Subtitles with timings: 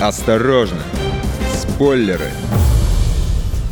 [0.00, 0.80] Осторожно!
[1.52, 2.30] Спойлеры!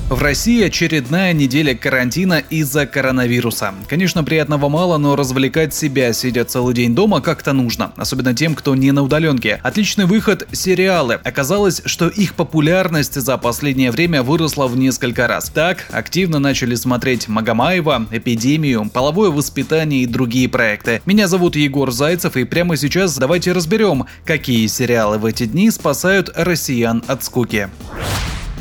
[0.08, 3.74] В России очередная неделя карантина из-за коронавируса.
[3.88, 7.92] Конечно, приятного мало, но развлекать себя, сидя целый день дома, как-то нужно.
[7.96, 9.58] Особенно тем, кто не на удаленке.
[9.64, 11.14] Отличный выход– сериалы.
[11.24, 15.50] Оказалось, что их популярность за последнее время выросла в несколько раз.
[15.50, 21.02] Так, активно начали смотреть Магомаева, Эпидемию, Половое воспитание и другие проекты.
[21.04, 26.30] Меня зовут Егор Зайцев, и прямо сейчас давайте разберем, какие сериалы в эти дни спасают
[26.36, 27.68] россиян от скуки.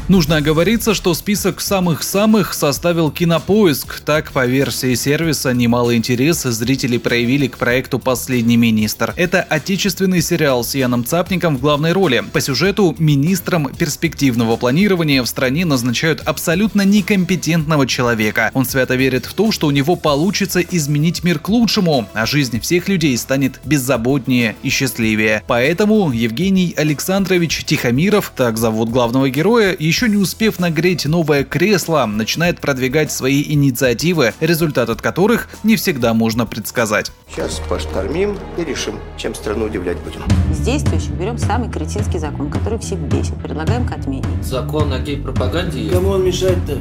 [0.08, 4.02] Нужно оговориться, что список самых-самых составил Кинопоиск.
[4.02, 9.16] Так, по версии сервиса, немалый интерес зрители проявили к проекту «Последний министр».
[9.16, 12.24] Это отечественный сериал с Яном Цапником в главной роли.
[12.32, 18.52] По сюжету министром перспективного планирования в стране назначают абсолютно некомпетентного человека.
[18.54, 22.60] Он свято верит в то, что у него получится изменить мир к лучшему, а жизнь
[22.60, 25.44] всех людей станет беззаботнее и счастливее.
[25.48, 32.60] Поэтому Евгений Александрович Тихомиров, так зовут главного героя, еще не успев нагреть новое кресло, начинает
[32.60, 37.12] продвигать свои инициативы, результат от которых не всегда можно предсказать.
[37.30, 40.22] Сейчас поштормим и решим, чем страну удивлять будем.
[40.52, 43.36] Из действующих берем самый кретинский закон, который всех бесит.
[43.42, 44.26] Предлагаем к отмене.
[44.44, 45.90] Закон о гей-пропаганде?
[45.90, 46.78] Кому он мешает-то?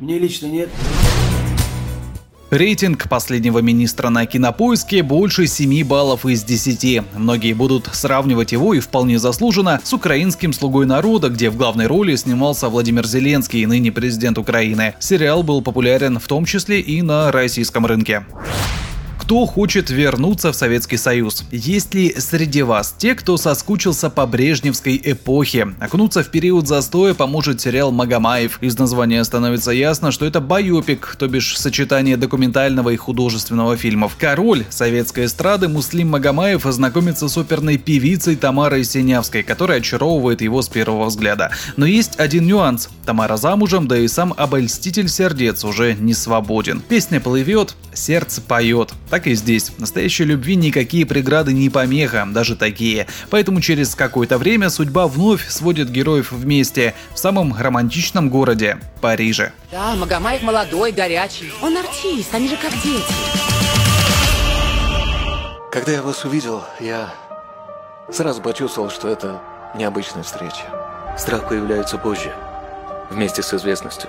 [0.00, 0.70] Мне лично нет.
[2.50, 7.02] Рейтинг последнего министра на кинопоиске больше 7 баллов из 10.
[7.16, 12.16] Многие будут сравнивать его и вполне заслуженно с украинским «Слугой народа», где в главной роли
[12.16, 14.94] снимался Владимир Зеленский, ныне президент Украины.
[14.98, 18.24] Сериал был популярен в том числе и на российском рынке.
[19.30, 21.44] Кто хочет вернуться в Советский Союз?
[21.52, 25.68] Есть ли среди вас те, кто соскучился по брежневской эпохе?
[25.78, 28.60] Окунуться в период застоя поможет сериал «Магомаев».
[28.60, 34.16] Из названия становится ясно, что это байопик, то бишь сочетание документального и художественного фильмов.
[34.18, 40.68] Король советской эстрады Муслим Магомаев ознакомится с оперной певицей Тамарой Синявской, которая очаровывает его с
[40.68, 41.52] первого взгляда.
[41.76, 42.88] Но есть один нюанс.
[43.06, 46.80] Тамара замужем, да и сам обольститель сердец уже не свободен.
[46.80, 48.92] Песня плывет, сердце поет.
[49.20, 49.70] Так и здесь.
[49.76, 53.06] Настоящей любви никакие преграды не помеха, даже такие.
[53.28, 59.52] Поэтому через какое-то время судьба вновь сводит героев вместе в самом романтичном городе– Париже.
[59.70, 61.52] Да, Магомаев молодой, горячий.
[61.60, 63.12] Он артист, они же как дети.
[65.70, 67.12] Когда я вас увидел, я
[68.10, 69.42] сразу почувствовал, что это
[69.76, 70.64] необычная встреча.
[71.18, 72.32] Страх появляется позже,
[73.10, 74.08] вместе с известностью.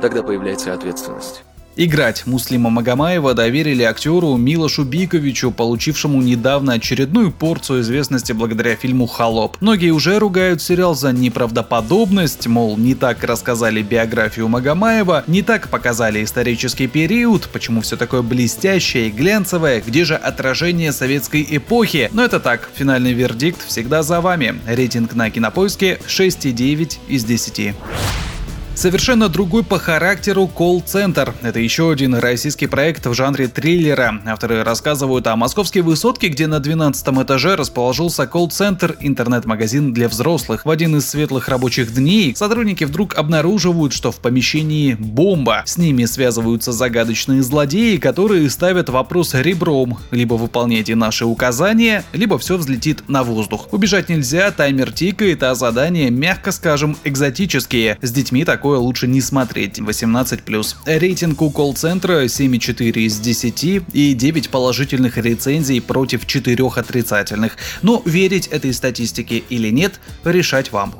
[0.00, 1.42] Тогда появляется ответственность.
[1.78, 9.58] Играть Муслима Магомаева доверили актеру Милошу Биковичу, получившему недавно очередную порцию известности благодаря фильму «Холоп».
[9.60, 16.24] Многие уже ругают сериал за неправдоподобность, мол, не так рассказали биографию Магомаева, не так показали
[16.24, 22.08] исторический период, почему все такое блестящее и глянцевое, где же отражение советской эпохи.
[22.14, 24.58] Но это так, финальный вердикт всегда за вами.
[24.66, 27.74] Рейтинг на кинопоиске 6,9 из 10.
[28.76, 31.34] Совершенно другой по характеру колл-центр.
[31.40, 34.20] Это еще один российский проект в жанре триллера.
[34.26, 40.66] Авторы рассказывают о московской высотке, где на 12 этаже расположился колл-центр, интернет-магазин для взрослых.
[40.66, 45.62] В один из светлых рабочих дней сотрудники вдруг обнаруживают, что в помещении бомба.
[45.64, 49.98] С ними связываются загадочные злодеи, которые ставят вопрос ребром.
[50.10, 53.72] Либо выполняйте наши указания, либо все взлетит на воздух.
[53.72, 57.96] Убежать нельзя, таймер тикает, а задания, мягко скажем, экзотические.
[58.02, 59.78] С детьми такое такое лучше не смотреть.
[59.78, 60.74] 18+.
[60.86, 67.58] Рейтинг у колл-центра 7,4 из 10 и 9 положительных рецензий против 4 отрицательных.
[67.82, 70.96] Но верить этой статистике или нет, решать вам.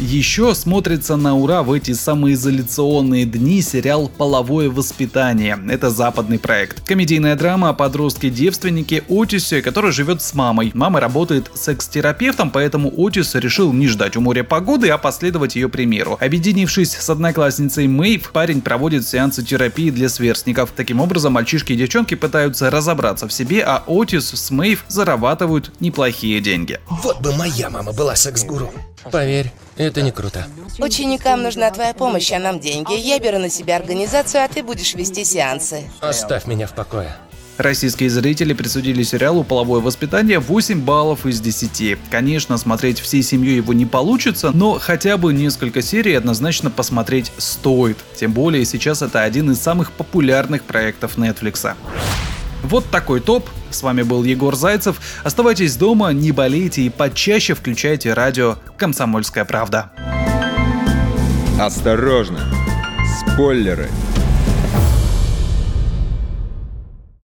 [0.00, 5.56] Еще смотрится на ура в эти самоизоляционные дни сериал «Половое воспитание».
[5.70, 6.84] Это западный проект.
[6.86, 10.72] Комедийная драма о подростке-девственнике Отисе, который живет с мамой.
[10.74, 16.18] Мама работает секс-терапевтом, поэтому Отис решил не ждать у моря погоды, а последовать ее примеру.
[16.20, 20.72] Объединившись с одноклассницей Мэйв, парень проводит сеансы терапии для сверстников.
[20.74, 26.40] Таким образом, мальчишки и девчонки пытаются разобраться в себе, а Отис с Мэйв зарабатывают неплохие
[26.40, 26.80] деньги.
[26.88, 28.72] Вот бы моя мама была секс-гуру.
[29.10, 30.46] Поверь, это не круто.
[30.78, 32.94] Ученикам нужна твоя помощь, а нам деньги.
[32.94, 35.90] Я беру на себя организацию, а ты будешь вести сеансы.
[36.00, 37.14] Оставь меня в покое.
[37.56, 41.98] Российские зрители присудили сериалу «Половое воспитание» 8 баллов из 10.
[42.10, 47.96] Конечно, смотреть всей семьей его не получится, но хотя бы несколько серий однозначно посмотреть стоит.
[48.16, 51.76] Тем более сейчас это один из самых популярных проектов Netflix.
[52.64, 53.48] Вот такой топ.
[53.70, 55.00] С вами был Егор Зайцев.
[55.22, 59.90] Оставайтесь дома, не болейте и почаще включайте радио «Комсомольская правда».
[61.60, 62.40] Осторожно!
[63.20, 63.88] Спойлеры!